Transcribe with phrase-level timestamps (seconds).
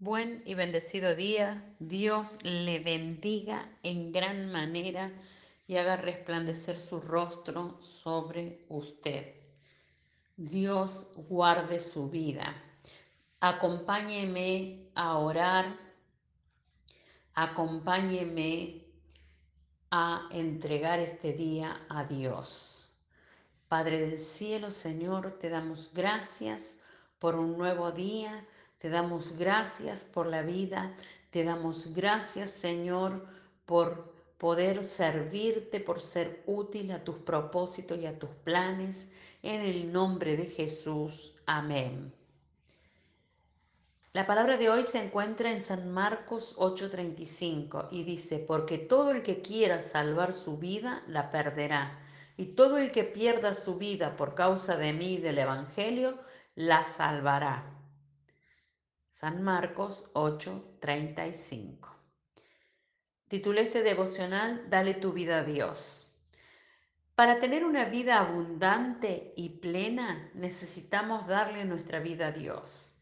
[0.00, 1.74] Buen y bendecido día.
[1.80, 5.10] Dios le bendiga en gran manera
[5.66, 9.34] y haga resplandecer su rostro sobre usted.
[10.36, 12.54] Dios guarde su vida.
[13.40, 15.76] Acompáñeme a orar.
[17.34, 18.84] Acompáñeme
[19.90, 22.88] a entregar este día a Dios.
[23.66, 26.76] Padre del cielo, Señor, te damos gracias
[27.18, 28.46] por un nuevo día
[28.80, 30.94] te damos gracias por la vida,
[31.30, 33.26] te damos gracias Señor
[33.66, 39.08] por poder servirte, por ser útil a tus propósitos y a tus planes.
[39.42, 41.34] En el nombre de Jesús.
[41.46, 42.12] Amén.
[44.12, 49.22] La palabra de hoy se encuentra en San Marcos 8:35 y dice, porque todo el
[49.22, 52.00] que quiera salvar su vida la perderá,
[52.36, 56.18] y todo el que pierda su vida por causa de mí y del Evangelio
[56.54, 57.77] la salvará.
[59.20, 61.88] San Marcos 8:35.
[63.26, 66.12] Titulé este devocional Dale tu vida a Dios.
[67.16, 72.92] Para tener una vida abundante y plena necesitamos darle nuestra vida a Dios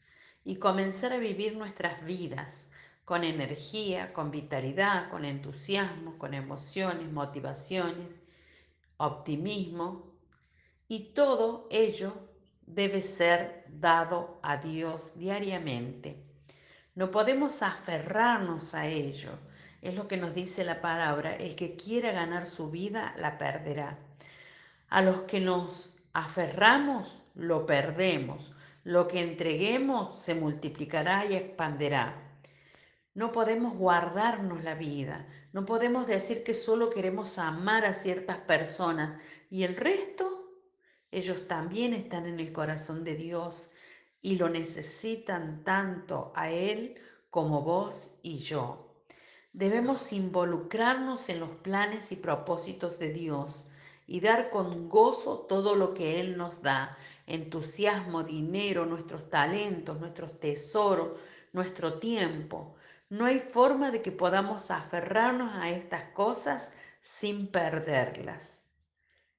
[0.42, 2.66] y comenzar a vivir nuestras vidas
[3.04, 8.22] con energía, con vitalidad, con entusiasmo, con emociones, motivaciones,
[8.96, 10.14] optimismo
[10.88, 12.35] y todo ello
[12.66, 16.22] debe ser dado a Dios diariamente.
[16.94, 19.30] No podemos aferrarnos a ello.
[19.82, 21.36] Es lo que nos dice la palabra.
[21.36, 23.98] El que quiera ganar su vida, la perderá.
[24.88, 28.52] A los que nos aferramos, lo perdemos.
[28.82, 32.14] Lo que entreguemos se multiplicará y expanderá.
[33.14, 35.26] No podemos guardarnos la vida.
[35.52, 40.35] No podemos decir que solo queremos amar a ciertas personas y el resto
[41.16, 43.70] ellos también están en el corazón de Dios
[44.20, 46.96] y lo necesitan tanto a Él
[47.30, 48.92] como vos y yo.
[49.54, 53.64] Debemos involucrarnos en los planes y propósitos de Dios
[54.06, 60.38] y dar con gozo todo lo que Él nos da, entusiasmo, dinero, nuestros talentos, nuestros
[60.38, 61.18] tesoros,
[61.54, 62.74] nuestro tiempo.
[63.08, 68.55] No hay forma de que podamos aferrarnos a estas cosas sin perderlas.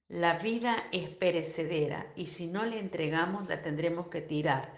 [0.10, 4.72] La vida es perecedera y si no le entregamos la tendremos que tirar.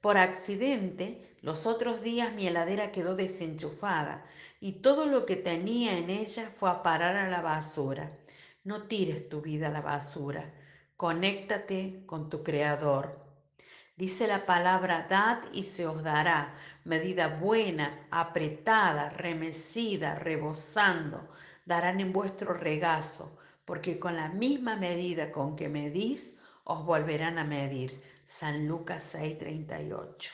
[0.00, 4.24] Por accidente, los otros días mi heladera quedó desenchufada
[4.60, 8.12] y todo lo que tenía en ella fue a parar a la basura.
[8.62, 10.54] No tires tu vida a la basura.
[10.96, 13.18] Conéctate con tu Creador.
[13.96, 21.28] Dice la palabra, dad y se os dará, medida buena, apretada, remecida, rebosando,
[21.66, 23.36] darán en vuestro regazo
[23.68, 28.00] porque con la misma medida con que medís, os volverán a medir.
[28.24, 30.32] San Lucas 6:38.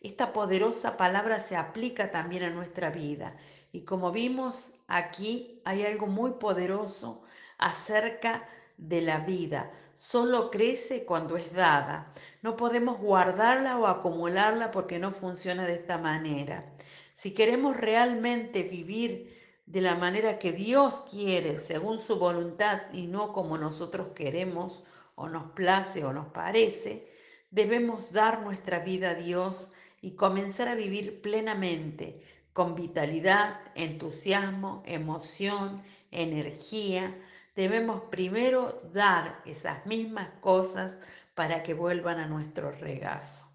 [0.00, 3.36] Esta poderosa palabra se aplica también a nuestra vida
[3.70, 7.22] y como vimos aquí hay algo muy poderoso
[7.58, 9.70] acerca de la vida.
[9.94, 12.12] Solo crece cuando es dada.
[12.42, 16.72] No podemos guardarla o acumularla porque no funciona de esta manera.
[17.14, 19.37] Si queremos realmente vivir
[19.70, 24.82] de la manera que Dios quiere, según su voluntad y no como nosotros queremos
[25.14, 27.06] o nos place o nos parece,
[27.50, 29.70] debemos dar nuestra vida a Dios
[30.00, 32.22] y comenzar a vivir plenamente,
[32.54, 37.14] con vitalidad, entusiasmo, emoción, energía.
[37.54, 40.96] Debemos primero dar esas mismas cosas
[41.34, 43.46] para que vuelvan a nuestro regazo.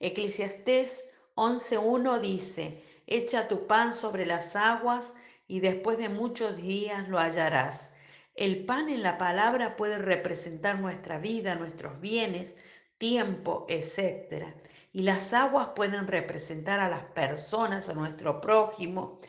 [0.00, 1.04] Eclesiastés
[1.34, 5.12] 11.1 dice, echa tu pan sobre las aguas
[5.46, 7.90] y después de muchos días lo hallarás.
[8.34, 12.54] El pan en la palabra puede representar nuestra vida, nuestros bienes,
[12.98, 14.54] tiempo, etc.
[14.92, 19.20] Y las aguas pueden representar a las personas, a nuestro prójimo.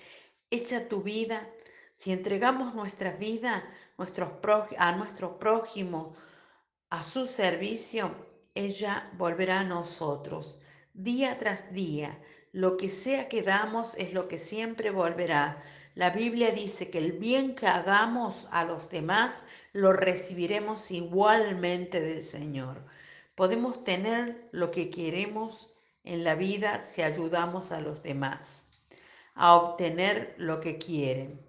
[0.50, 1.50] Echa tu vida.
[1.94, 3.64] Si entregamos nuestra vida
[4.78, 6.16] a nuestro prójimo,
[6.90, 8.16] a su servicio,
[8.54, 10.62] ella volverá a nosotros
[10.98, 12.20] día tras día.
[12.52, 15.62] Lo que sea que damos es lo que siempre volverá.
[15.98, 19.34] La Biblia dice que el bien que hagamos a los demás
[19.74, 22.86] lo recibiremos igualmente del Señor.
[23.34, 25.72] Podemos tener lo que queremos
[26.04, 28.68] en la vida si ayudamos a los demás
[29.34, 31.42] a obtener lo que quieren.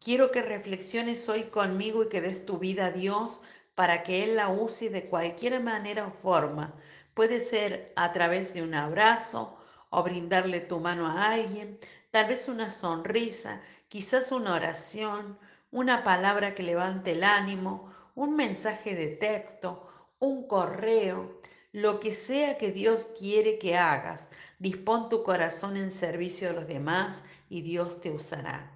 [0.00, 3.40] Quiero que reflexiones hoy conmigo y que des tu vida a Dios
[3.74, 6.74] para que Él la use de cualquier manera o forma.
[7.14, 9.56] Puede ser a través de un abrazo
[9.88, 11.78] o brindarle tu mano a alguien,
[12.10, 13.62] tal vez una sonrisa,
[13.94, 15.38] quizás una oración,
[15.70, 19.88] una palabra que levante el ánimo, un mensaje de texto,
[20.18, 24.26] un correo, Lo que sea que Dios quiere que hagas,
[24.58, 28.72] dispón tu corazón en servicio de los demás y Dios te usará.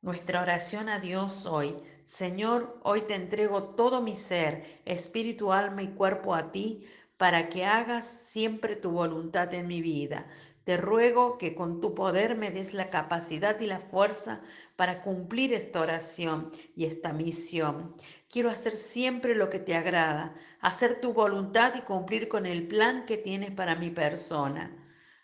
[0.00, 1.76] Nuestra oración a Dios hoy.
[2.04, 7.64] Señor, hoy te entrego todo mi ser, espíritu, alma y cuerpo a ti, para que
[7.64, 10.26] hagas siempre tu voluntad en mi vida.
[10.68, 14.42] Te ruego que con tu poder me des la capacidad y la fuerza
[14.76, 17.96] para cumplir esta oración y esta misión.
[18.28, 23.06] Quiero hacer siempre lo que te agrada, hacer tu voluntad y cumplir con el plan
[23.06, 24.76] que tienes para mi persona.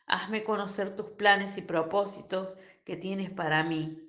[0.06, 4.02] Hazme conocer tus planes y propósitos que tienes para mí.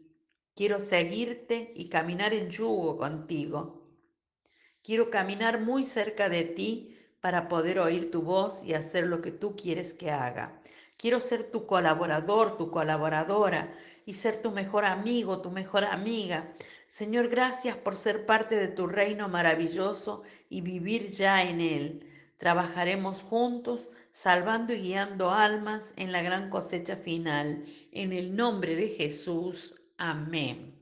[0.56, 3.92] Quiero seguirte y caminar en yugo contigo.
[4.82, 9.32] Quiero caminar muy cerca de ti para poder oír tu voz y hacer lo que
[9.32, 10.62] tú quieres que haga.
[10.98, 13.74] Quiero ser tu colaborador, tu colaboradora
[14.06, 16.54] y ser tu mejor amigo, tu mejor amiga.
[16.88, 22.10] Señor, gracias por ser parte de tu reino maravilloso y vivir ya en él.
[22.38, 27.64] Trabajaremos juntos, salvando y guiando almas en la gran cosecha final.
[27.92, 29.76] En el nombre de Jesús.
[29.98, 30.76] Amén.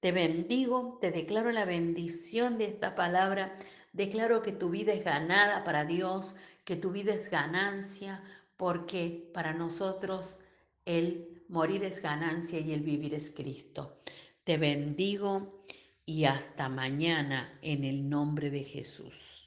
[0.00, 3.56] Te bendigo, te declaro la bendición de esta palabra,
[3.92, 6.34] declaro que tu vida es ganada para Dios,
[6.64, 8.22] que tu vida es ganancia,
[8.56, 10.38] porque para nosotros
[10.84, 14.00] el morir es ganancia y el vivir es Cristo.
[14.44, 15.64] Te bendigo
[16.04, 19.45] y hasta mañana en el nombre de Jesús.